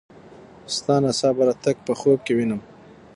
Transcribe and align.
ستا 0.75 0.95
ناڅاپه 1.03 1.43
راتګ 1.47 1.77
په 1.85 1.93
خوب 1.99 2.19
کې 2.25 2.33
وینم. 2.37 2.61